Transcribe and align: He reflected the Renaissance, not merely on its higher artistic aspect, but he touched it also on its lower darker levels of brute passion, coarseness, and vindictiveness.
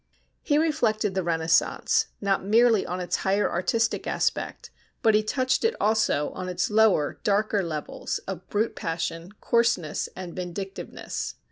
He 0.41 0.57
reflected 0.57 1.13
the 1.13 1.21
Renaissance, 1.21 2.07
not 2.21 2.43
merely 2.43 2.87
on 2.87 2.99
its 2.99 3.17
higher 3.17 3.47
artistic 3.47 4.07
aspect, 4.07 4.71
but 5.03 5.13
he 5.13 5.21
touched 5.21 5.63
it 5.63 5.75
also 5.79 6.31
on 6.31 6.49
its 6.49 6.71
lower 6.71 7.19
darker 7.23 7.61
levels 7.61 8.17
of 8.27 8.49
brute 8.49 8.75
passion, 8.75 9.31
coarseness, 9.39 10.09
and 10.15 10.35
vindictiveness. 10.35 11.35